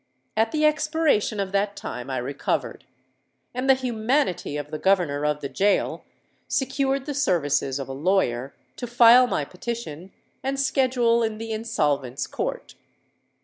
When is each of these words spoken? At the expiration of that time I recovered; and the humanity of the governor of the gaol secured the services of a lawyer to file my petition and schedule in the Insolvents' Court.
At 0.35 0.51
the 0.51 0.65
expiration 0.65 1.39
of 1.39 1.51
that 1.51 1.75
time 1.75 2.09
I 2.09 2.17
recovered; 2.17 2.85
and 3.53 3.69
the 3.69 3.75
humanity 3.75 4.57
of 4.57 4.71
the 4.71 4.79
governor 4.79 5.27
of 5.27 5.41
the 5.41 5.47
gaol 5.47 6.05
secured 6.47 7.05
the 7.05 7.13
services 7.13 7.77
of 7.77 7.87
a 7.87 7.93
lawyer 7.93 8.51
to 8.77 8.87
file 8.87 9.27
my 9.27 9.45
petition 9.45 10.11
and 10.41 10.59
schedule 10.59 11.21
in 11.21 11.37
the 11.37 11.51
Insolvents' 11.51 12.25
Court. 12.25 12.73